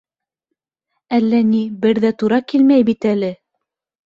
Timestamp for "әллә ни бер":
1.17-2.01